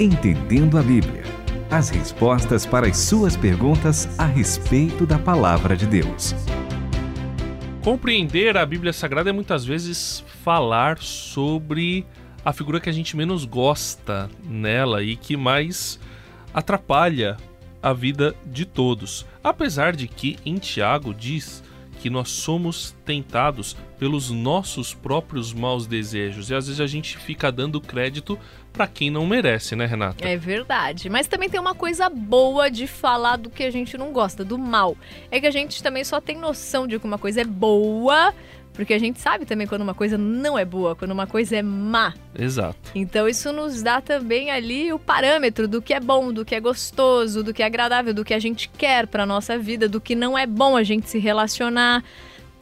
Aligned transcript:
Entendendo 0.00 0.76
a 0.76 0.82
Bíblia. 0.82 1.22
As 1.70 1.88
respostas 1.88 2.66
para 2.66 2.88
as 2.88 2.96
suas 2.96 3.36
perguntas 3.36 4.08
a 4.18 4.26
respeito 4.26 5.06
da 5.06 5.20
palavra 5.20 5.76
de 5.76 5.86
Deus. 5.86 6.34
Compreender 7.80 8.56
a 8.56 8.66
Bíblia 8.66 8.92
Sagrada 8.92 9.30
é 9.30 9.32
muitas 9.32 9.64
vezes 9.64 10.24
falar 10.42 10.98
sobre 10.98 12.04
a 12.44 12.52
figura 12.52 12.80
que 12.80 12.90
a 12.90 12.92
gente 12.92 13.16
menos 13.16 13.44
gosta 13.44 14.28
nela 14.42 15.00
e 15.00 15.14
que 15.14 15.36
mais 15.36 16.00
atrapalha 16.52 17.36
a 17.80 17.92
vida 17.92 18.34
de 18.44 18.64
todos. 18.64 19.24
Apesar 19.44 19.94
de 19.94 20.08
que 20.08 20.36
em 20.44 20.56
Tiago 20.56 21.14
diz 21.14 21.62
que 22.00 22.10
nós 22.10 22.30
somos 22.30 22.96
tentados 23.04 23.76
pelos 23.96 24.28
nossos 24.28 24.92
próprios 24.92 25.52
maus 25.52 25.86
desejos 25.86 26.50
e 26.50 26.54
às 26.54 26.66
vezes 26.66 26.80
a 26.80 26.86
gente 26.88 27.16
fica 27.16 27.52
dando 27.52 27.80
crédito 27.80 28.36
para 28.74 28.88
quem 28.88 29.08
não 29.08 29.24
merece, 29.24 29.76
né, 29.76 29.86
Renata? 29.86 30.28
É 30.28 30.36
verdade. 30.36 31.08
Mas 31.08 31.28
também 31.28 31.48
tem 31.48 31.60
uma 31.60 31.74
coisa 31.74 32.10
boa 32.10 32.68
de 32.68 32.88
falar 32.88 33.36
do 33.36 33.48
que 33.48 33.62
a 33.62 33.70
gente 33.70 33.96
não 33.96 34.12
gosta, 34.12 34.44
do 34.44 34.58
mal. 34.58 34.96
É 35.30 35.40
que 35.40 35.46
a 35.46 35.50
gente 35.50 35.80
também 35.80 36.02
só 36.02 36.20
tem 36.20 36.36
noção 36.36 36.86
de 36.86 36.98
que 36.98 37.06
uma 37.06 37.16
coisa 37.16 37.40
é 37.40 37.44
boa 37.44 38.34
porque 38.74 38.92
a 38.92 38.98
gente 38.98 39.20
sabe 39.20 39.46
também 39.46 39.68
quando 39.68 39.82
uma 39.82 39.94
coisa 39.94 40.18
não 40.18 40.58
é 40.58 40.64
boa, 40.64 40.96
quando 40.96 41.12
uma 41.12 41.28
coisa 41.28 41.56
é 41.56 41.62
má. 41.62 42.12
Exato. 42.36 42.90
Então 42.92 43.28
isso 43.28 43.52
nos 43.52 43.80
dá 43.82 44.00
também 44.00 44.50
ali 44.50 44.92
o 44.92 44.98
parâmetro 44.98 45.68
do 45.68 45.80
que 45.80 45.94
é 45.94 46.00
bom, 46.00 46.32
do 46.32 46.44
que 46.44 46.56
é 46.56 46.60
gostoso, 46.60 47.44
do 47.44 47.54
que 47.54 47.62
é 47.62 47.66
agradável, 47.66 48.12
do 48.12 48.24
que 48.24 48.34
a 48.34 48.38
gente 48.40 48.68
quer 48.68 49.06
para 49.06 49.24
nossa 49.24 49.56
vida, 49.56 49.88
do 49.88 50.00
que 50.00 50.16
não 50.16 50.36
é 50.36 50.44
bom 50.44 50.76
a 50.76 50.82
gente 50.82 51.08
se 51.08 51.20
relacionar 51.20 52.02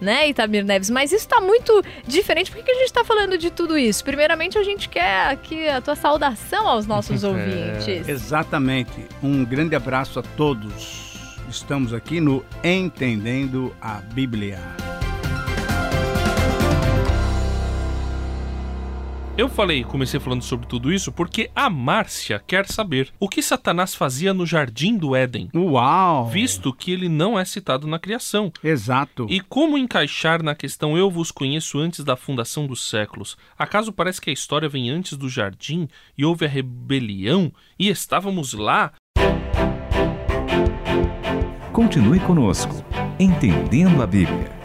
né, 0.03 0.29
Itamir 0.29 0.65
Neves? 0.65 0.91
Mas 0.91 1.13
isso 1.13 1.23
está 1.23 1.41
muito 1.41 1.83
diferente. 2.07 2.51
Por 2.51 2.63
que, 2.63 2.71
a 2.71 2.75
gente 2.75 2.85
está 2.87 3.05
falando 3.05 3.39
de 3.39 3.51
tudo 3.51 3.79
isso? 3.79 4.05
Primeiramente, 4.05 4.59
a 4.59 4.63
gente 4.63 4.89
quer 4.89 5.29
aqui 5.29 5.69
a 5.69 5.81
tua 5.81 5.95
saudação 5.97 6.67
aos 6.67 6.87
nossos 6.87 7.23
ouvintes. 7.25 8.09
Exatamente. 8.09 9.07
Um 9.23 9.45
grande 9.45 9.77
abraço 9.77 10.19
a 10.19 10.23
todos. 10.23 11.39
Estamos 11.49 11.95
aqui 11.95 12.21
no 12.21 12.45
Entendendo 12.65 13.75
a 13.81 14.01
Bíblia. 14.01 14.82
Eu 19.37 19.49
falei, 19.49 19.83
comecei 19.83 20.21
falando 20.21 20.43
sobre 20.43 20.67
tudo 20.67 20.93
isso 20.93 21.11
porque 21.11 21.51
a 21.55 21.71
Márcia 21.71 22.39
quer 22.47 22.67
saber 22.67 23.09
o 23.19 23.31
que 23.31 23.43
Satanás 23.43 23.95
fazia 23.95 24.35
no 24.35 24.45
jardim 24.45 24.99
do 24.99 25.17
Éden. 25.17 25.49
Uau! 25.55 26.29
Visto 26.29 26.71
que 26.71 26.93
ele 26.93 27.09
não 27.09 27.39
é 27.39 27.45
citado 27.45 27.87
na 27.87 27.99
criação. 27.99 28.53
Exato. 28.63 29.27
E 29.31 29.41
como 29.41 29.79
encaixar 29.79 30.43
na 30.43 30.55
questão 30.55 30.99
eu 30.99 31.11
vos 31.11 31.31
conheço 31.31 31.79
antes 31.79 32.05
da 32.05 32.15
fundação 32.15 32.67
dos 32.67 32.87
séculos? 32.89 33.39
Acaso 33.59 33.91
parece 33.91 34.21
que 34.21 34.29
a 34.29 34.35
história 34.35 34.69
vem 34.69 34.91
antes 34.91 35.17
do 35.17 35.31
jardim 35.31 35.89
e 36.17 36.27
houve 36.27 36.45
a 36.45 36.49
rebelião 36.49 37.51
e 37.79 37.89
estávamos 37.89 38.53
lá? 38.53 38.93
Continue 41.73 42.21
conosco, 42.21 42.85
entendendo 43.19 44.03
a 44.03 44.07
Bíblia. 44.07 44.62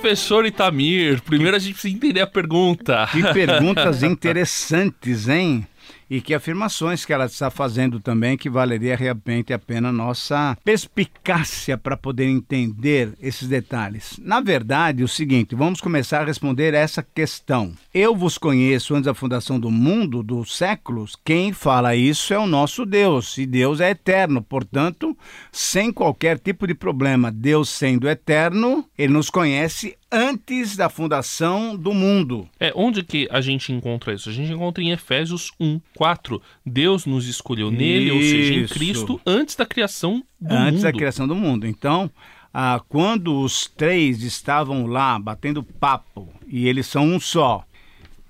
Professor 0.00 0.46
Itamir, 0.46 1.20
primeiro 1.20 1.54
a 1.54 1.60
gente 1.60 1.74
precisa 1.74 1.94
entender 1.94 2.22
a 2.22 2.26
pergunta. 2.26 3.06
Que 3.12 3.22
perguntas 3.34 4.02
interessantes, 4.02 5.28
hein? 5.28 5.66
E 6.10 6.20
que 6.20 6.34
afirmações 6.34 7.04
que 7.04 7.12
ela 7.12 7.26
está 7.26 7.50
fazendo 7.50 8.00
também 8.00 8.36
que 8.36 8.50
valeria 8.50 8.96
realmente 8.96 9.52
a 9.52 9.58
pena 9.58 9.92
nossa 9.92 10.58
perspicácia 10.64 11.78
para 11.78 11.96
poder 11.96 12.26
entender 12.26 13.12
esses 13.20 13.46
detalhes. 13.46 14.18
Na 14.20 14.40
verdade, 14.40 15.04
o 15.04 15.08
seguinte, 15.08 15.54
vamos 15.54 15.80
começar 15.80 16.22
a 16.22 16.24
responder 16.24 16.74
essa 16.74 17.02
questão. 17.02 17.72
Eu 17.94 18.16
vos 18.16 18.36
conheço 18.36 18.94
antes 18.94 19.06
da 19.06 19.14
fundação 19.14 19.60
do 19.60 19.70
mundo, 19.70 20.22
dos 20.22 20.56
séculos. 20.56 21.16
Quem 21.24 21.52
fala 21.52 21.94
isso 21.94 22.34
é 22.34 22.38
o 22.38 22.46
nosso 22.46 22.84
Deus, 22.84 23.38
e 23.38 23.46
Deus 23.46 23.80
é 23.80 23.90
eterno, 23.90 24.42
portanto, 24.42 25.16
sem 25.52 25.92
qualquer 25.92 26.38
tipo 26.38 26.66
de 26.66 26.74
problema. 26.74 27.30
Deus 27.30 27.68
sendo 27.68 28.08
eterno, 28.08 28.84
ele 28.98 29.12
nos 29.12 29.30
conhece 29.30 29.96
antes 30.10 30.76
da 30.76 30.88
fundação 30.88 31.76
do 31.76 31.94
mundo. 31.94 32.48
É, 32.58 32.72
onde 32.74 33.02
que 33.04 33.28
a 33.30 33.40
gente 33.40 33.72
encontra 33.72 34.12
isso? 34.12 34.28
A 34.28 34.32
gente 34.32 34.52
encontra 34.52 34.82
em 34.82 34.90
Efésios 34.90 35.52
1, 35.60 35.80
4. 36.00 36.40
Deus 36.64 37.04
nos 37.04 37.26
escolheu 37.26 37.70
nele, 37.70 38.06
isso. 38.06 38.14
ou 38.14 38.22
seja, 38.22 38.54
em 38.54 38.66
Cristo, 38.66 39.20
antes 39.26 39.54
da 39.54 39.66
criação 39.66 40.24
do 40.40 40.54
antes 40.54 40.56
mundo. 40.56 40.68
Antes 40.68 40.82
da 40.82 40.92
criação 40.94 41.28
do 41.28 41.34
mundo. 41.34 41.66
Então, 41.66 42.10
ah, 42.54 42.80
quando 42.88 43.38
os 43.38 43.66
três 43.66 44.22
estavam 44.22 44.86
lá 44.86 45.18
batendo 45.18 45.62
papo, 45.62 46.26
e 46.48 46.66
eles 46.66 46.86
são 46.86 47.04
um 47.04 47.20
só, 47.20 47.66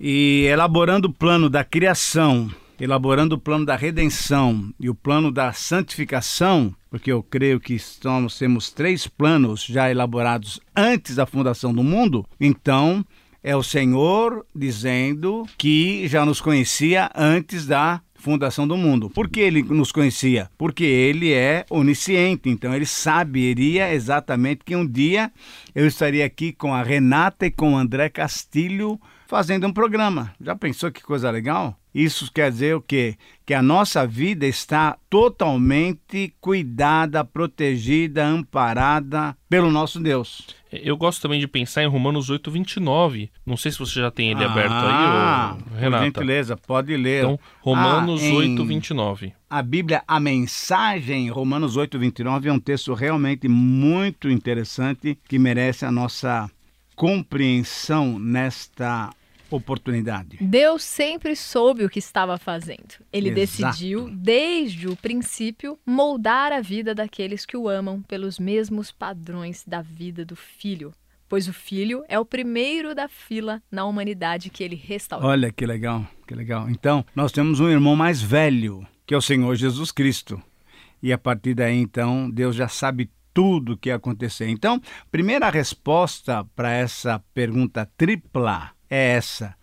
e 0.00 0.46
elaborando 0.50 1.06
o 1.06 1.12
plano 1.12 1.48
da 1.48 1.62
criação, 1.62 2.50
elaborando 2.80 3.36
o 3.36 3.38
plano 3.38 3.64
da 3.64 3.76
redenção 3.76 4.74
e 4.80 4.90
o 4.90 4.94
plano 4.94 5.30
da 5.30 5.52
santificação, 5.52 6.74
porque 6.90 7.12
eu 7.12 7.22
creio 7.22 7.60
que 7.60 7.74
estamos, 7.74 8.36
temos 8.36 8.72
três 8.72 9.06
planos 9.06 9.62
já 9.62 9.88
elaborados 9.88 10.58
antes 10.74 11.14
da 11.14 11.24
fundação 11.24 11.72
do 11.72 11.84
mundo, 11.84 12.26
então 12.40 13.06
é 13.42 13.56
o 13.56 13.62
Senhor 13.62 14.44
dizendo 14.54 15.46
que 15.56 16.06
já 16.08 16.24
nos 16.24 16.40
conhecia 16.40 17.10
antes 17.14 17.66
da 17.66 18.00
fundação 18.14 18.68
do 18.68 18.76
mundo. 18.76 19.08
Por 19.10 19.28
que 19.28 19.40
ele 19.40 19.62
nos 19.62 19.90
conhecia? 19.90 20.50
Porque 20.58 20.84
ele 20.84 21.32
é 21.32 21.64
onisciente, 21.70 22.48
então 22.48 22.74
ele 22.74 22.86
saberia 22.86 23.92
exatamente 23.92 24.60
que 24.64 24.76
um 24.76 24.86
dia 24.86 25.32
eu 25.74 25.86
estaria 25.86 26.24
aqui 26.24 26.52
com 26.52 26.74
a 26.74 26.82
Renata 26.82 27.46
e 27.46 27.50
com 27.50 27.72
o 27.72 27.76
André 27.76 28.08
Castilho 28.10 29.00
fazendo 29.30 29.64
um 29.64 29.72
programa. 29.72 30.34
Já 30.40 30.56
pensou 30.56 30.90
que 30.90 31.00
coisa 31.00 31.30
legal? 31.30 31.78
Isso 31.94 32.30
quer 32.32 32.50
dizer 32.50 32.74
o 32.74 32.82
quê? 32.82 33.16
Que 33.46 33.54
a 33.54 33.62
nossa 33.62 34.04
vida 34.04 34.44
está 34.44 34.98
totalmente 35.08 36.34
cuidada, 36.40 37.24
protegida, 37.24 38.26
amparada 38.26 39.36
pelo 39.48 39.70
nosso 39.70 40.00
Deus. 40.00 40.48
Eu 40.72 40.96
gosto 40.96 41.22
também 41.22 41.38
de 41.38 41.46
pensar 41.46 41.84
em 41.84 41.86
Romanos 41.86 42.28
8, 42.28 42.50
29. 42.50 43.30
Não 43.46 43.56
sei 43.56 43.70
se 43.70 43.78
você 43.78 44.00
já 44.00 44.10
tem 44.10 44.32
ele 44.32 44.42
ah, 44.42 44.50
aberto 44.50 44.72
aí, 44.72 45.70
ou... 45.74 45.78
Renata. 45.78 46.02
Por 46.02 46.04
gentileza, 46.06 46.56
pode 46.56 46.96
ler. 46.96 47.22
Então, 47.22 47.38
Romanos 47.60 48.22
ah, 48.22 48.34
8, 48.34 48.64
29. 48.64 49.32
A 49.48 49.62
Bíblia, 49.62 50.02
a 50.08 50.18
mensagem, 50.18 51.30
Romanos 51.30 51.76
8, 51.76 51.98
29, 51.98 52.48
é 52.48 52.52
um 52.52 52.60
texto 52.60 52.92
realmente 52.94 53.46
muito 53.46 54.28
interessante 54.28 55.16
que 55.28 55.38
merece 55.38 55.84
a 55.84 55.90
nossa 55.92 56.50
compreensão 56.96 58.18
nesta 58.18 59.10
oportunidade. 59.56 60.38
Deus 60.40 60.82
sempre 60.82 61.34
soube 61.36 61.84
o 61.84 61.90
que 61.90 61.98
estava 61.98 62.38
fazendo. 62.38 62.94
Ele 63.12 63.28
Exato. 63.30 63.72
decidiu, 63.72 64.10
desde 64.10 64.88
o 64.88 64.96
princípio, 64.96 65.78
moldar 65.84 66.52
a 66.52 66.60
vida 66.60 66.94
daqueles 66.94 67.44
que 67.44 67.56
o 67.56 67.68
amam 67.68 68.02
pelos 68.02 68.38
mesmos 68.38 68.90
padrões 68.90 69.64
da 69.66 69.82
vida 69.82 70.24
do 70.24 70.36
filho. 70.36 70.92
Pois 71.28 71.46
o 71.46 71.52
filho 71.52 72.04
é 72.08 72.18
o 72.18 72.24
primeiro 72.24 72.92
da 72.92 73.08
fila 73.08 73.62
na 73.70 73.84
humanidade 73.84 74.50
que 74.50 74.64
ele 74.64 74.74
restaurou. 74.74 75.30
Olha 75.30 75.52
que 75.52 75.64
legal, 75.64 76.04
que 76.26 76.34
legal. 76.34 76.68
Então, 76.68 77.04
nós 77.14 77.30
temos 77.30 77.60
um 77.60 77.68
irmão 77.68 77.94
mais 77.94 78.20
velho, 78.20 78.84
que 79.06 79.14
é 79.14 79.16
o 79.16 79.22
Senhor 79.22 79.54
Jesus 79.54 79.92
Cristo. 79.92 80.42
E 81.00 81.12
a 81.12 81.18
partir 81.18 81.54
daí, 81.54 81.76
então, 81.76 82.28
Deus 82.28 82.56
já 82.56 82.66
sabe 82.66 83.10
tudo 83.32 83.72
o 83.72 83.76
que 83.76 83.88
ia 83.88 83.94
acontecer. 83.94 84.48
Então, 84.48 84.80
primeira 85.10 85.48
resposta 85.50 86.44
para 86.56 86.72
essa 86.72 87.22
pergunta 87.32 87.88
tripla 87.96 88.72
é 88.90 89.12
essa. 89.12 89.54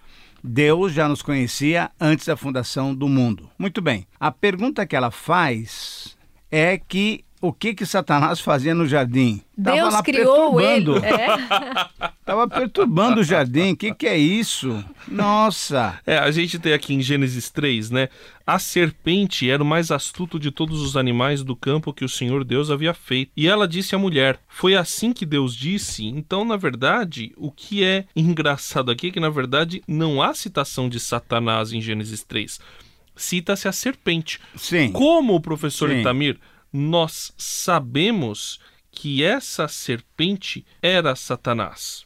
Deus 0.43 0.93
já 0.93 1.07
nos 1.07 1.21
conhecia 1.21 1.91
antes 1.99 2.25
da 2.25 2.37
fundação 2.37 2.95
do 2.95 3.07
mundo. 3.07 3.49
Muito 3.59 3.81
bem. 3.81 4.07
A 4.19 4.31
pergunta 4.31 4.85
que 4.85 4.95
ela 4.95 5.11
faz 5.11 6.17
é 6.49 6.77
que 6.77 7.25
o 7.39 7.53
que 7.53 7.73
que 7.73 7.85
Satanás 7.85 8.39
fazia 8.39 8.73
no 8.73 8.87
jardim? 8.87 9.41
Deus 9.55 9.77
Tava 9.77 9.89
lá 9.91 10.03
criou 10.03 10.55
perturbando. 10.55 10.97
ele. 10.97 11.05
É. 11.05 12.09
Tava 12.25 12.47
perturbando 12.47 13.21
o 13.21 13.23
jardim. 13.23 13.71
O 13.71 13.77
que 13.77 13.93
que 13.93 14.07
é 14.07 14.17
isso? 14.17 14.83
Nossa. 15.07 15.99
É, 16.05 16.17
a 16.17 16.29
gente 16.31 16.57
tem 16.59 16.73
aqui 16.73 16.93
em 16.93 17.01
Gênesis 17.01 17.49
3, 17.49 17.91
né? 17.91 18.09
A 18.45 18.59
serpente 18.59 19.49
era 19.49 19.61
o 19.61 19.65
mais 19.65 19.91
astuto 19.91 20.39
de 20.39 20.51
todos 20.51 20.81
os 20.81 20.97
animais 20.97 21.43
do 21.43 21.55
campo 21.55 21.93
que 21.93 22.03
o 22.03 22.09
Senhor 22.09 22.43
Deus 22.43 22.71
havia 22.71 22.93
feito. 22.93 23.31
E 23.37 23.47
ela 23.47 23.67
disse 23.67 23.95
à 23.95 23.99
mulher: 23.99 24.39
Foi 24.47 24.75
assim 24.75 25.13
que 25.13 25.25
Deus 25.25 25.55
disse? 25.55 26.05
Então, 26.05 26.43
na 26.43 26.57
verdade, 26.57 27.33
o 27.37 27.51
que 27.51 27.83
é 27.83 28.05
engraçado 28.15 28.89
aqui 28.89 29.07
é 29.07 29.11
que, 29.11 29.19
na 29.19 29.29
verdade, 29.29 29.83
não 29.87 30.21
há 30.21 30.33
citação 30.33 30.89
de 30.89 30.99
Satanás 30.99 31.71
em 31.71 31.81
Gênesis 31.81 32.23
3. 32.23 32.59
Cita-se 33.15 33.67
a 33.67 33.71
serpente. 33.71 34.39
Sim. 34.55 34.91
Como 34.91 35.35
o 35.35 35.41
professor 35.41 35.89
Sim. 35.89 36.01
Itamir 36.01 36.39
nós 36.77 37.33
sabemos 37.37 38.59
que 38.91 39.23
essa 39.23 39.67
serpente 39.67 40.65
era 40.81 41.15
Satanás? 41.15 42.05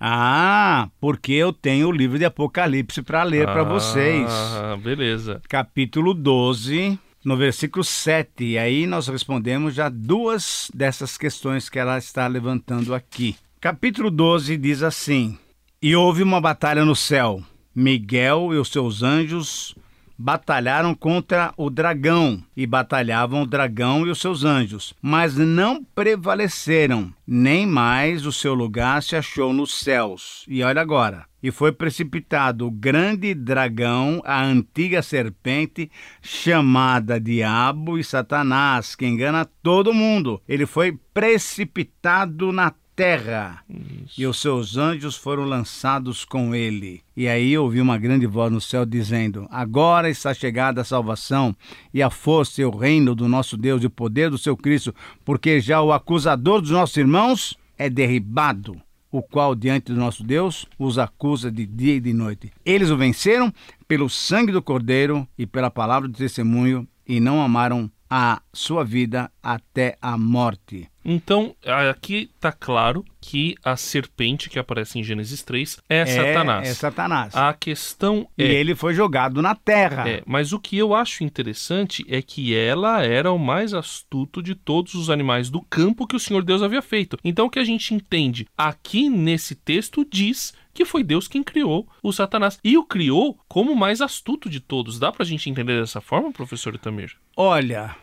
Ah, 0.00 0.88
porque 1.00 1.32
eu 1.32 1.52
tenho 1.52 1.88
o 1.88 1.92
livro 1.92 2.18
de 2.18 2.24
Apocalipse 2.24 3.02
para 3.02 3.22
ler 3.22 3.48
ah, 3.48 3.52
para 3.52 3.62
vocês. 3.62 4.28
Ah, 4.28 4.76
beleza. 4.76 5.40
Capítulo 5.48 6.12
12, 6.12 6.98
no 7.24 7.36
versículo 7.36 7.84
7. 7.84 8.44
E 8.44 8.58
aí 8.58 8.86
nós 8.86 9.06
respondemos 9.06 9.74
já 9.74 9.88
duas 9.88 10.70
dessas 10.74 11.16
questões 11.16 11.68
que 11.68 11.78
ela 11.78 11.98
está 11.98 12.26
levantando 12.26 12.94
aqui. 12.94 13.36
Capítulo 13.60 14.10
12 14.10 14.56
diz 14.56 14.82
assim: 14.82 15.38
E 15.80 15.94
houve 15.94 16.22
uma 16.24 16.40
batalha 16.40 16.84
no 16.84 16.96
céu. 16.96 17.40
Miguel 17.74 18.52
e 18.52 18.58
os 18.58 18.68
seus 18.68 19.02
anjos 19.02 19.74
batalharam 20.22 20.94
contra 20.94 21.52
o 21.56 21.68
dragão 21.68 22.40
e 22.56 22.64
batalhavam 22.64 23.42
o 23.42 23.46
dragão 23.46 24.06
e 24.06 24.10
os 24.10 24.20
seus 24.20 24.44
anjos, 24.44 24.94
mas 25.02 25.36
não 25.36 25.82
prevaleceram, 25.82 27.12
nem 27.26 27.66
mais 27.66 28.24
o 28.24 28.30
seu 28.30 28.54
lugar 28.54 29.02
se 29.02 29.16
achou 29.16 29.52
nos 29.52 29.80
céus. 29.80 30.44
E 30.46 30.62
olha 30.62 30.80
agora. 30.80 31.24
E 31.42 31.50
foi 31.50 31.72
precipitado 31.72 32.68
o 32.68 32.70
grande 32.70 33.34
dragão, 33.34 34.22
a 34.24 34.44
antiga 34.44 35.02
serpente, 35.02 35.90
chamada 36.22 37.18
Diabo 37.18 37.98
e 37.98 38.04
Satanás, 38.04 38.94
que 38.94 39.04
engana 39.04 39.44
todo 39.60 39.92
mundo. 39.92 40.40
Ele 40.48 40.66
foi 40.66 40.96
precipitado 41.12 42.52
na 42.52 42.72
terra 42.94 43.62
Isso. 43.68 44.20
e 44.20 44.26
os 44.26 44.40
seus 44.40 44.76
anjos 44.76 45.16
foram 45.16 45.44
lançados 45.44 46.24
com 46.24 46.54
ele. 46.54 47.02
E 47.16 47.28
aí 47.28 47.56
ouvi 47.56 47.80
uma 47.80 47.98
grande 47.98 48.26
voz 48.26 48.52
no 48.52 48.60
céu 48.60 48.84
dizendo: 48.84 49.46
Agora 49.50 50.10
está 50.10 50.32
chegada 50.32 50.80
a 50.80 50.84
salvação 50.84 51.54
e 51.92 52.02
a 52.02 52.10
força 52.10 52.60
e 52.60 52.64
o 52.64 52.70
reino 52.70 53.14
do 53.14 53.28
nosso 53.28 53.56
Deus 53.56 53.82
e 53.82 53.86
o 53.86 53.90
poder 53.90 54.30
do 54.30 54.38
seu 54.38 54.56
Cristo, 54.56 54.94
porque 55.24 55.60
já 55.60 55.80
o 55.80 55.92
acusador 55.92 56.60
dos 56.60 56.70
nossos 56.70 56.96
irmãos 56.96 57.56
é 57.76 57.88
derribado, 57.88 58.80
o 59.10 59.22
qual 59.22 59.54
diante 59.54 59.92
do 59.92 59.98
nosso 59.98 60.22
Deus 60.22 60.66
os 60.78 60.98
acusa 60.98 61.50
de 61.50 61.66
dia 61.66 61.96
e 61.96 62.00
de 62.00 62.12
noite. 62.12 62.52
Eles 62.64 62.90
o 62.90 62.96
venceram 62.96 63.52
pelo 63.88 64.08
sangue 64.08 64.52
do 64.52 64.62
Cordeiro 64.62 65.26
e 65.36 65.46
pela 65.46 65.70
palavra 65.70 66.08
do 66.08 66.16
testemunho 66.16 66.86
e 67.06 67.20
não 67.20 67.42
amaram 67.42 67.90
a 68.08 68.42
sua 68.52 68.84
vida 68.84 69.30
até 69.42 69.96
a 70.00 70.16
morte. 70.18 70.91
Então, 71.04 71.54
aqui 71.90 72.30
está 72.34 72.52
claro 72.52 73.04
que 73.20 73.54
a 73.64 73.76
serpente 73.76 74.50
que 74.50 74.58
aparece 74.58 74.98
em 74.98 75.02
Gênesis 75.02 75.42
3 75.42 75.78
é, 75.88 76.06
Satanás. 76.06 76.68
É 76.68 76.74
Satanás. 76.74 77.36
A 77.36 77.52
questão 77.54 78.28
e 78.36 78.42
é. 78.42 78.52
ele 78.52 78.74
foi 78.74 78.94
jogado 78.94 79.40
na 79.40 79.54
terra. 79.54 80.08
É, 80.08 80.22
mas 80.26 80.52
o 80.52 80.58
que 80.58 80.76
eu 80.76 80.94
acho 80.94 81.24
interessante 81.24 82.04
é 82.08 82.20
que 82.20 82.54
ela 82.54 83.04
era 83.04 83.30
o 83.30 83.38
mais 83.38 83.74
astuto 83.74 84.42
de 84.42 84.54
todos 84.54 84.94
os 84.94 85.08
animais 85.08 85.50
do 85.50 85.60
campo 85.62 86.06
que 86.06 86.16
o 86.16 86.20
Senhor 86.20 86.42
Deus 86.42 86.62
havia 86.62 86.82
feito. 86.82 87.16
Então, 87.24 87.46
o 87.46 87.50
que 87.50 87.58
a 87.58 87.64
gente 87.64 87.94
entende 87.94 88.46
aqui 88.56 89.08
nesse 89.08 89.54
texto 89.54 90.06
diz 90.10 90.52
que 90.74 90.84
foi 90.84 91.04
Deus 91.04 91.28
quem 91.28 91.42
criou 91.42 91.86
o 92.02 92.12
Satanás. 92.12 92.58
E 92.64 92.76
o 92.76 92.84
criou 92.84 93.38
como 93.48 93.72
o 93.72 93.76
mais 93.76 94.00
astuto 94.00 94.48
de 94.48 94.60
todos. 94.60 94.98
Dá 94.98 95.12
pra 95.12 95.24
gente 95.24 95.48
entender 95.48 95.78
dessa 95.78 96.00
forma, 96.00 96.32
professor 96.32 96.74
Itamir? 96.74 97.12
Olha, 97.36 97.94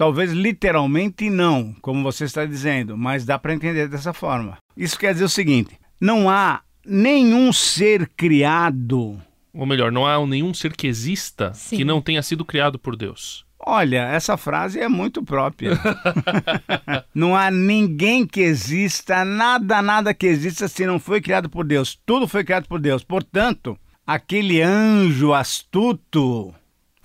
talvez 0.00 0.32
literalmente 0.32 1.28
não, 1.28 1.74
como 1.82 2.02
você 2.02 2.24
está 2.24 2.46
dizendo, 2.46 2.96
mas 2.96 3.26
dá 3.26 3.38
para 3.38 3.52
entender 3.52 3.86
dessa 3.86 4.14
forma. 4.14 4.56
Isso 4.74 4.98
quer 4.98 5.12
dizer 5.12 5.26
o 5.26 5.28
seguinte: 5.28 5.78
não 6.00 6.30
há 6.30 6.62
nenhum 6.86 7.52
ser 7.52 8.08
criado. 8.16 9.20
Ou 9.52 9.66
melhor, 9.66 9.92
não 9.92 10.06
há 10.06 10.26
nenhum 10.26 10.54
ser 10.54 10.74
que 10.74 10.86
exista 10.86 11.52
Sim. 11.52 11.76
que 11.76 11.84
não 11.84 12.00
tenha 12.00 12.22
sido 12.22 12.46
criado 12.46 12.78
por 12.78 12.96
Deus. 12.96 13.44
Olha, 13.58 14.06
essa 14.06 14.38
frase 14.38 14.80
é 14.80 14.88
muito 14.88 15.22
própria. 15.22 15.78
não 17.14 17.36
há 17.36 17.50
ninguém 17.50 18.26
que 18.26 18.40
exista, 18.40 19.22
nada, 19.22 19.82
nada 19.82 20.14
que 20.14 20.26
exista 20.26 20.66
se 20.66 20.86
não 20.86 20.98
foi 20.98 21.20
criado 21.20 21.50
por 21.50 21.66
Deus. 21.66 22.00
Tudo 22.06 22.26
foi 22.26 22.42
criado 22.42 22.66
por 22.66 22.80
Deus. 22.80 23.04
Portanto, 23.04 23.76
aquele 24.06 24.62
anjo 24.62 25.34
astuto 25.34 26.54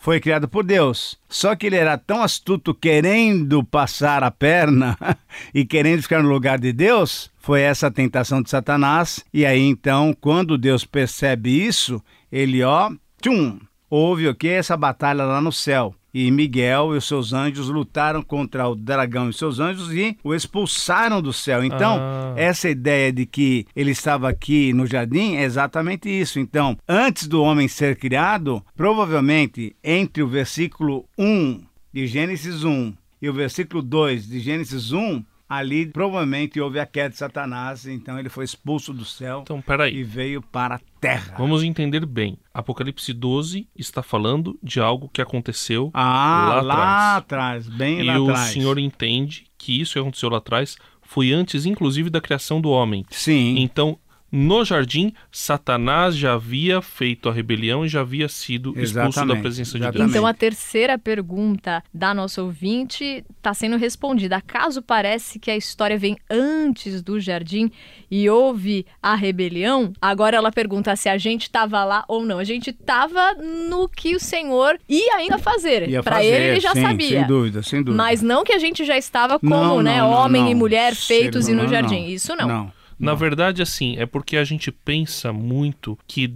foi 0.05 0.19
criado 0.19 0.47
por 0.47 0.63
Deus. 0.63 1.17
Só 1.27 1.55
que 1.55 1.65
ele 1.65 1.77
era 1.77 1.97
tão 1.97 2.21
astuto 2.21 2.75
querendo 2.75 3.63
passar 3.63 4.23
a 4.23 4.29
perna 4.29 4.95
e 5.51 5.65
querendo 5.65 6.03
ficar 6.03 6.21
no 6.21 6.29
lugar 6.29 6.59
de 6.59 6.71
Deus, 6.71 7.31
foi 7.39 7.61
essa 7.61 7.87
a 7.87 7.91
tentação 7.91 8.39
de 8.39 8.51
Satanás. 8.51 9.25
E 9.33 9.43
aí 9.47 9.59
então, 9.59 10.15
quando 10.21 10.59
Deus 10.59 10.85
percebe 10.85 11.49
isso, 11.49 11.99
ele 12.31 12.61
ó, 12.61 12.91
tchum, 13.19 13.57
houve 13.89 14.27
o 14.27 14.35
que 14.35 14.47
essa 14.47 14.77
batalha 14.77 15.23
lá 15.23 15.41
no 15.41 15.51
céu. 15.51 15.95
E 16.17 16.31
Miguel 16.31 16.93
e 16.93 16.97
os 16.97 17.05
seus 17.05 17.33
anjos 17.33 17.67
lutaram 17.67 18.21
contra 18.21 18.65
o 18.69 18.73
dragão 18.73 19.29
e 19.29 19.33
seus 19.33 19.59
anjos 19.59 19.91
e 19.91 20.17
o 20.23 20.33
expulsaram 20.33 21.21
do 21.21 21.33
céu. 21.33 21.61
Então, 21.61 21.97
Ah. 21.99 22.33
essa 22.37 22.69
ideia 22.69 23.11
de 23.11 23.25
que 23.25 23.65
ele 23.75 23.91
estava 23.91 24.29
aqui 24.29 24.71
no 24.71 24.85
jardim 24.87 25.35
é 25.35 25.43
exatamente 25.43 26.07
isso. 26.07 26.39
Então, 26.39 26.77
antes 26.87 27.27
do 27.27 27.43
homem 27.43 27.67
ser 27.67 27.97
criado, 27.97 28.63
provavelmente 28.77 29.75
entre 29.83 30.23
o 30.23 30.27
versículo 30.27 31.03
1 31.17 31.61
de 31.93 32.07
Gênesis 32.07 32.63
1 32.63 32.93
e 33.21 33.29
o 33.29 33.33
versículo 33.33 33.81
2 33.81 34.25
de 34.25 34.39
Gênesis 34.39 34.93
1, 34.93 35.21
ali 35.47 35.85
provavelmente 35.87 36.59
houve 36.59 36.79
a 36.79 36.85
queda 36.85 37.09
de 37.09 37.17
Satanás, 37.17 37.85
então 37.85 38.17
ele 38.19 38.29
foi 38.29 38.45
expulso 38.45 38.91
do 38.93 39.05
céu 39.05 39.41
Então, 39.43 39.61
peraí. 39.61 39.95
e 39.97 40.03
veio 40.03 40.41
para 40.41 40.75
a 40.75 40.79
terra. 40.99 41.35
Vamos 41.37 41.63
entender 41.63 42.05
bem. 42.05 42.37
Apocalipse 42.53 43.13
12 43.13 43.67
está 43.75 44.01
falando 44.01 44.57
de 44.63 44.79
algo 44.79 45.09
que 45.13 45.21
aconteceu 45.21 45.91
Ah, 45.93 46.51
lá 46.55 46.61
lá, 46.61 47.15
atrás, 47.17 47.67
bem 47.67 47.99
e 47.99 48.03
lá 48.03 48.19
o 48.19 48.29
atrás. 48.29 48.49
Senhor 48.51 48.79
entende 48.79 49.45
que 49.57 49.79
isso 49.79 49.93
que 49.93 49.99
aconteceu 49.99 50.29
lá 50.29 50.37
atrás 50.39 50.77
foi 51.01 51.31
antes, 51.31 51.65
inclusive, 51.67 52.09
da 52.09 52.19
criação 52.19 52.59
do 52.59 52.69
homem. 52.71 53.05
Sim. 53.11 53.55
Então, 53.59 53.97
no 54.35 54.65
jardim, 54.65 55.13
Satanás 55.31 56.15
já 56.15 56.33
havia 56.33 56.81
feito 56.81 57.29
a 57.29 57.33
rebelião 57.33 57.85
e 57.85 57.89
já 57.89 58.01
havia 58.01 58.27
sido 58.27 58.69
expulso 58.71 58.93
da 58.93 59.05
Exatamente, 59.07 59.41
presença 59.41 59.71
de 59.71 59.77
exatamente. 59.77 59.97
Deus. 59.99 60.09
Então 60.11 60.27
a 60.27 60.33
terceira 60.33 60.97
pergunta 60.97 61.83
da 61.93 62.13
nossa 62.13 62.41
ouvinte 62.43 63.23
está 63.37 63.53
sendo 63.53 63.77
respondida. 63.77 64.37
Acaso 64.37 64.81
parece 64.81 65.39
que 65.39 65.49
a 65.49 65.55
história 65.55 65.97
vem 65.97 66.17
antes 66.29 67.01
do 67.01 67.19
jardim 67.19 67.71
e 68.11 68.29
houve 68.29 68.85
a 69.01 69.15
rebelião? 69.15 69.93
Agora 70.01 70.37
ela 70.37 70.51
pergunta 70.51 70.95
se 70.95 71.07
a 71.07 71.17
gente 71.17 71.43
estava 71.43 71.83
lá 71.83 72.03
ou 72.07 72.25
não. 72.25 72.37
A 72.39 72.43
gente 72.43 72.69
estava 72.71 73.33
no 73.69 73.87
que 73.87 74.15
o 74.15 74.19
Senhor 74.19 74.77
ia 74.89 75.15
ainda 75.15 75.37
fazer. 75.37 75.87
Ia 75.89 76.03
Para 76.03 76.23
ele 76.23 76.45
ele 76.45 76.59
já 76.59 76.73
sim, 76.73 76.81
sabia. 76.81 77.19
Sem 77.19 77.27
dúvida, 77.27 77.63
sem 77.63 77.81
dúvida. 77.83 78.03
Mas 78.03 78.21
não 78.21 78.43
que 78.43 78.53
a 78.53 78.59
gente 78.59 78.83
já 78.83 78.97
estava 78.97 79.39
como, 79.39 79.49
Não, 79.55 79.81
né, 79.81 79.97
não, 79.97 80.11
não, 80.11 80.17
homem 80.19 80.43
não. 80.43 80.51
e 80.51 80.55
mulher 80.55 80.93
feitos 80.95 81.47
e 81.47 81.53
no 81.53 81.67
jardim. 81.67 82.01
não. 82.01 82.09
Isso 82.09 82.35
não. 82.35 82.47
Não. 82.47 82.74
Na 82.99 83.13
verdade, 83.13 83.61
assim, 83.61 83.95
é 83.97 84.05
porque 84.05 84.37
a 84.37 84.43
gente 84.43 84.71
pensa 84.71 85.33
muito 85.33 85.97
que 86.07 86.33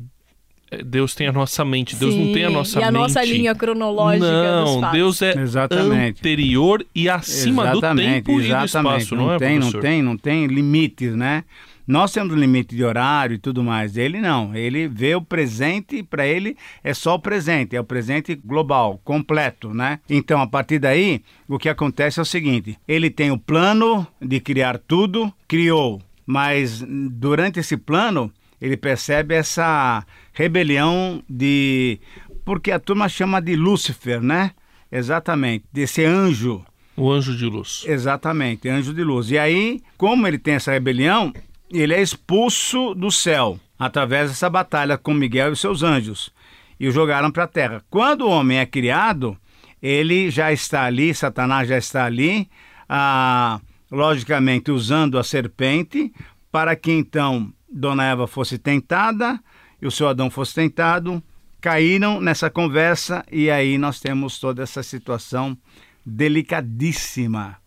eh, 0.72 0.84
Deus 0.84 1.16
tem 1.16 1.28
a 1.28 1.32
nossa 1.32 1.64
mente. 1.64 1.96
Deus 1.96 2.14
não 2.14 2.34
tem 2.34 2.44
a 2.44 2.48
Sim, 2.48 2.54
nossa 2.54 2.80
e 2.80 2.84
a 2.84 2.92
mente. 2.92 3.02
nossa 3.02 3.24
linha 3.24 3.56
cronológica 3.56 4.26
Não. 4.26 4.92
Deus 4.92 5.22
é 5.22 5.40
Exatamente. 5.40 6.20
anterior 6.20 6.86
e 6.94 7.10
acima 7.10 7.72
do 7.72 7.82
tempo 7.82 8.42
e 8.42 8.48
do 8.50 8.66
espaço, 8.66 9.16
não, 9.16 9.34
é, 9.34 9.38
tem, 9.38 9.54
não 9.56 9.60
professor? 9.62 9.82
tem, 9.82 10.02
não 10.02 10.18
tem 10.18 10.48
limites, 10.48 11.16
né? 11.16 11.44
Nós 11.88 12.12
temos 12.12 12.36
limite 12.36 12.76
de 12.76 12.84
horário 12.84 13.34
e 13.34 13.40
tudo 13.40 13.64
mais. 13.64 13.98
Ele 13.98 14.22
não. 14.22 14.54
Ele 14.56 14.88
vê 14.88 15.16
o 15.16 15.24
presente 15.24 15.96
e 15.96 16.04
para 16.04 16.28
ele 16.28 16.56
é 16.84 16.94
só 16.94 17.16
o 17.16 17.20
presente, 17.20 17.76
é 17.76 17.82
o 17.82 17.84
presente 17.84 18.36
global, 18.36 19.02
completo, 19.04 19.74
né? 19.74 20.00
Então, 20.08 20.40
a 20.40 20.46
partir 20.46 20.78
daí, 20.78 21.24
o 21.48 21.58
que 21.58 21.68
acontece 21.68 22.20
é 22.20 22.22
o 22.22 22.26
seguinte: 22.26 22.78
ele 22.88 23.10
tem 23.10 23.32
o 23.32 23.40
plano 23.40 24.06
de 24.22 24.40
criar 24.40 24.78
tudo, 24.78 25.34
criou, 25.48 26.00
mas 26.30 26.86
durante 27.10 27.60
esse 27.60 27.76
plano 27.76 28.32
ele 28.62 28.78
percebe 28.78 29.34
essa 29.34 30.06
rebelião 30.32 31.24
de 31.28 32.00
porque 32.46 32.72
a 32.72 32.78
turma 32.78 33.10
chama 33.10 33.42
de 33.42 33.56
Lúcifer, 33.56 34.22
né? 34.22 34.52
Exatamente, 34.92 35.66
desse 35.74 36.06
anjo 36.06 36.64
O 36.96 37.12
anjo 37.12 37.36
de 37.36 37.46
luz. 37.46 37.84
Exatamente, 37.88 38.70
anjo 38.70 38.94
de 38.94 39.04
luz. 39.04 39.32
E 39.32 39.40
aí, 39.40 39.82
como 39.98 40.28
ele 40.28 40.38
tem 40.38 40.54
essa 40.54 40.72
rebelião, 40.72 41.34
ele 41.72 41.96
é 41.96 42.02
expulso 42.02 42.94
do 42.94 43.10
céu 43.10 43.60
através 43.80 44.30
dessa 44.30 44.52
batalha 44.52 45.00
com 45.00 45.16
Miguel 45.16 45.54
e 45.54 45.56
seus 45.56 45.82
anjos 45.82 46.32
e 46.80 46.88
o 46.88 46.92
jogaram 46.92 47.32
para 47.32 47.46
a 47.46 47.48
terra. 47.48 47.84
Quando 47.90 48.22
o 48.22 48.30
homem 48.30 48.60
é 48.60 48.68
criado, 48.68 49.36
ele 49.82 50.30
já 50.30 50.54
está 50.54 50.84
ali, 50.84 51.12
Satanás 51.12 51.68
já 51.68 51.78
está 51.78 52.06
ali, 52.06 52.48
ah, 52.88 53.60
logicamente 53.92 54.72
usando 54.72 55.18
a 55.18 55.24
serpente 55.24 56.14
para 56.52 56.76
que 56.76 56.92
então 56.92 57.54
Dona 57.72 58.06
Eva 58.06 58.28
fosse 58.28 58.58
tentada 58.58 59.40
e 59.82 59.88
o 59.88 59.92
seu 59.92 60.08
Adão 60.08 60.30
fosse 60.30 60.56
tentado. 60.56 61.22
Caíram 61.62 62.22
nessa 62.22 62.50
conversa 62.50 63.26
e 63.32 63.50
aí 63.50 63.78
nós 63.78 64.00
temos 64.00 64.40
toda 64.40 64.64
essa 64.64 64.82
situação 64.82 65.58
delicadíssima. 66.06 67.58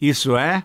Isso 0.00 0.36
é, 0.36 0.64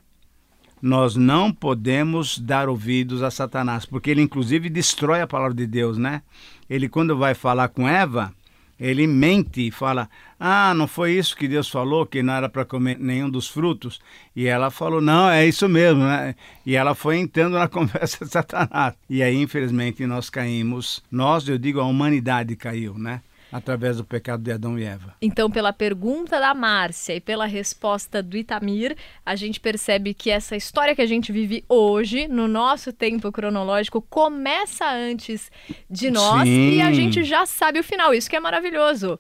nós 0.82 1.16
não 1.16 1.52
podemos 1.52 2.40
dar 2.40 2.68
ouvidos 2.68 3.22
a 3.22 3.32
Satanás, 3.32 3.86
porque 3.86 4.10
ele 4.10 4.22
inclusive 4.22 4.70
destrói 4.70 5.22
a 5.22 5.28
palavra 5.28 5.54
de 5.54 5.68
Deus, 5.68 5.98
né? 5.98 6.22
Ele 6.70 6.90
quando 6.90 7.18
vai 7.18 7.34
falar 7.34 7.70
com 7.70 7.88
Eva, 7.88 8.34
ele 8.80 9.08
mente 9.08 9.68
e 9.68 9.72
fala: 9.72 10.10
"Ah, 10.40 10.74
não 10.74 10.88
foi 10.88 11.14
isso 11.14 11.36
que 11.36 11.48
Deus 11.48 11.70
falou 11.70 12.06
que 12.06 12.22
não 12.24 12.34
era 12.34 12.50
para 12.50 12.66
comer 12.66 12.98
nenhum 13.00 13.30
dos 13.30 13.48
frutos?" 13.48 14.00
E 14.36 14.48
ela 14.48 14.70
falou: 14.70 15.02
"Não, 15.02 15.30
é 15.30 15.46
isso 15.48 15.68
mesmo", 15.70 16.04
né? 16.04 16.36
E 16.66 16.76
ela 16.76 16.96
foi 16.96 17.18
entrando 17.18 17.54
na 17.54 17.68
conversa 17.70 18.26
de 18.26 18.32
Satanás. 18.32 18.94
E 19.10 19.22
aí, 19.24 19.36
infelizmente, 19.42 20.06
nós 20.06 20.30
caímos. 20.30 21.04
Nós, 21.12 21.48
eu 21.48 21.58
digo, 21.58 21.80
a 21.80 21.86
humanidade 21.86 22.56
caiu, 22.56 22.98
né? 22.98 23.22
Através 23.52 23.98
do 23.98 24.04
pecado 24.04 24.44
de 24.44 24.52
Adão 24.52 24.78
e 24.78 24.84
Eva. 24.84 25.16
Então, 25.22 25.50
pela 25.50 25.72
pergunta 25.72 26.40
da 26.40 26.54
Márcia 26.54 27.16
e 27.16 27.20
pela 27.20 27.46
resposta 27.46 28.22
do 28.22 28.38
Itamir, 28.38 28.96
a 29.26 29.36
gente 29.36 29.60
percebe 29.60 30.14
que 30.14 30.30
essa 30.30 30.56
história 30.56 30.96
que 30.96 31.02
a 31.02 31.06
gente 31.06 31.32
vive 31.32 31.64
hoje, 31.70 32.28
no 32.28 32.48
nosso 32.48 32.92
tempo 32.92 33.32
cronológico, 33.32 34.02
começa 34.02 34.90
antes 34.90 35.52
de 35.90 36.12
nós 36.12 36.44
Sim. 36.44 36.76
e 36.76 36.82
a 36.82 36.92
gente 36.92 37.24
já 37.24 37.46
sabe 37.46 37.80
o 37.80 37.84
final. 37.84 38.14
Isso 38.14 38.30
que 38.30 38.36
é 38.36 38.40
maravilhoso. 38.40 39.20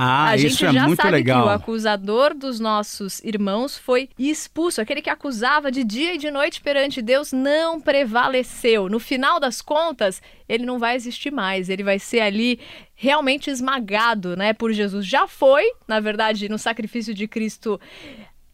Ah, 0.00 0.28
a 0.28 0.36
gente 0.36 0.64
é 0.64 0.72
já 0.72 0.94
sabe 0.94 1.10
legal. 1.10 1.42
que 1.42 1.48
o 1.48 1.50
acusador 1.50 2.32
dos 2.32 2.60
nossos 2.60 3.18
irmãos 3.24 3.76
foi 3.76 4.08
expulso. 4.16 4.80
Aquele 4.80 5.02
que 5.02 5.10
acusava 5.10 5.72
de 5.72 5.82
dia 5.82 6.14
e 6.14 6.18
de 6.18 6.30
noite 6.30 6.60
perante 6.60 7.02
Deus 7.02 7.32
não 7.32 7.80
prevaleceu. 7.80 8.88
No 8.88 9.00
final 9.00 9.40
das 9.40 9.60
contas, 9.60 10.22
ele 10.48 10.64
não 10.64 10.78
vai 10.78 10.94
existir 10.94 11.32
mais. 11.32 11.68
Ele 11.68 11.82
vai 11.82 11.98
ser 11.98 12.20
ali 12.20 12.60
realmente 13.00 13.48
esmagado, 13.48 14.36
né, 14.36 14.52
por 14.52 14.72
Jesus. 14.72 15.06
Já 15.06 15.28
foi, 15.28 15.62
na 15.86 16.00
verdade, 16.00 16.48
no 16.48 16.58
sacrifício 16.58 17.14
de 17.14 17.28
Cristo. 17.28 17.80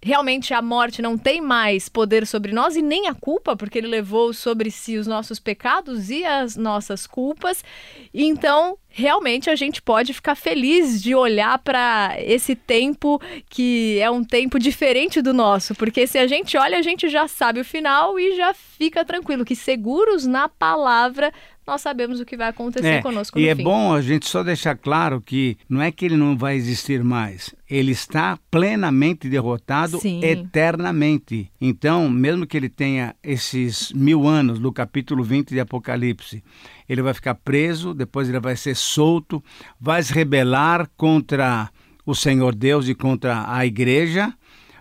Realmente 0.02 0.52
a 0.52 0.60
morte 0.60 1.00
não 1.00 1.16
tem 1.16 1.40
mais 1.40 1.88
poder 1.88 2.26
sobre 2.26 2.52
nós 2.52 2.76
e 2.76 2.82
nem 2.82 3.08
a 3.08 3.14
culpa, 3.14 3.56
porque 3.56 3.78
ele 3.78 3.86
levou 3.86 4.34
sobre 4.34 4.70
si 4.70 4.98
os 4.98 5.06
nossos 5.06 5.40
pecados 5.40 6.10
e 6.10 6.26
as 6.26 6.56
nossas 6.56 7.06
culpas. 7.06 7.64
Então, 8.12 8.76
realmente 8.86 9.48
a 9.48 9.56
gente 9.56 9.80
pode 9.80 10.12
ficar 10.12 10.34
feliz 10.34 11.02
de 11.02 11.14
olhar 11.14 11.58
para 11.60 12.14
esse 12.18 12.54
tempo 12.54 13.18
que 13.48 13.98
é 13.98 14.10
um 14.10 14.22
tempo 14.22 14.58
diferente 14.58 15.22
do 15.22 15.32
nosso, 15.32 15.74
porque 15.74 16.06
se 16.06 16.18
a 16.18 16.26
gente 16.26 16.54
olha, 16.58 16.76
a 16.76 16.82
gente 16.82 17.08
já 17.08 17.26
sabe 17.26 17.60
o 17.60 17.64
final 17.64 18.20
e 18.20 18.36
já 18.36 18.52
fica 18.52 19.06
tranquilo 19.06 19.42
que 19.42 19.56
seguros 19.56 20.26
na 20.26 20.50
palavra 20.50 21.32
nós 21.66 21.80
sabemos 21.80 22.20
o 22.20 22.24
que 22.24 22.36
vai 22.36 22.48
acontecer 22.48 22.86
É, 22.86 23.02
conosco 23.02 23.38
e 23.38 23.48
é 23.48 23.54
fim. 23.56 23.62
bom 23.64 23.92
a 23.94 24.00
gente 24.02 24.28
só 24.28 24.42
deixar 24.42 24.76
claro 24.76 25.20
que 25.20 25.56
não 25.68 25.80
é 25.80 25.90
que 25.90 26.04
ele 26.04 26.16
não 26.16 26.36
vai 26.36 26.56
existir 26.56 27.02
mais, 27.02 27.54
ele 27.68 27.92
está 27.92 28.38
plenamente 28.50 29.28
derrotado 29.28 29.98
Sim. 29.98 30.20
eternamente. 30.22 31.50
Então, 31.60 32.08
mesmo 32.08 32.46
que 32.46 32.56
ele 32.56 32.68
tenha 32.68 33.14
esses 33.22 33.92
mil 33.92 34.26
anos 34.26 34.58
do 34.58 34.72
capítulo 34.72 35.22
20 35.24 35.50
de 35.50 35.60
Apocalipse, 35.60 36.42
ele 36.88 37.02
vai 37.02 37.14
ficar 37.14 37.34
preso, 37.34 37.94
depois 37.94 38.28
ele 38.28 38.40
vai 38.40 38.56
ser 38.56 38.74
solto, 38.76 39.42
vai 39.80 40.02
se 40.02 40.12
rebelar 40.12 40.88
contra 40.96 41.70
o 42.06 42.14
Senhor 42.14 42.54
Deus 42.54 42.88
e 42.88 42.94
contra 42.94 43.44
a 43.48 43.64
igreja. 43.64 44.32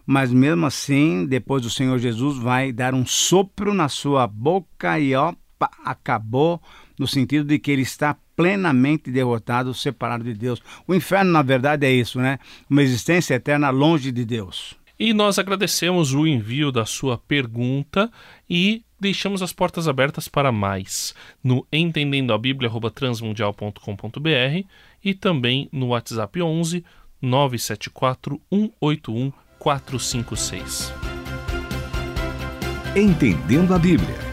Mas 0.06 0.34
mesmo 0.34 0.66
assim, 0.66 1.26
depois 1.26 1.66
o 1.66 1.70
Senhor 1.70 1.98
Jesus 1.98 2.38
vai 2.38 2.74
dar 2.74 2.94
um 2.94 3.06
sopro 3.06 3.74
na 3.74 3.88
sua 3.88 4.28
boca 4.28 5.00
e 5.00 5.16
ó, 5.16 5.34
acabou, 5.84 6.62
no 6.98 7.06
sentido 7.08 7.46
de 7.46 7.60
que 7.60 7.72
ele 7.72 7.82
está 7.82 8.16
plenamente 8.36 9.12
derrotado, 9.12 9.74
separado 9.74 10.24
de 10.24 10.34
Deus. 10.34 10.62
O 10.88 10.94
inferno, 10.94 11.32
na 11.32 11.42
verdade, 11.42 11.86
é 11.86 11.92
isso, 11.92 12.20
né? 12.20 12.40
Uma 12.70 12.84
existência 12.84 13.36
eterna 13.36 13.70
longe 13.70 14.12
de 14.12 14.26
Deus. 14.26 14.76
E 15.00 15.14
nós 15.14 15.40
agradecemos 15.40 16.14
o 16.14 16.28
envio 16.28 16.72
da 16.72 16.86
sua 16.86 17.18
pergunta 17.18 18.12
e 18.50 18.84
deixamos 19.00 19.42
as 19.42 19.52
portas 19.52 19.88
abertas 19.88 20.28
para 20.28 20.52
mais 20.52 21.16
no 21.44 21.66
entendendoabiblia@transmundial.com.br 21.72 24.68
e 25.04 25.14
também 25.14 25.68
no 25.72 25.88
WhatsApp 25.88 26.42
11 26.42 26.86
974 27.22 28.42
181 28.52 29.32
456. 29.60 30.94
Entendendo 32.96 33.74
a 33.74 33.80
Bíblia, 33.80 34.33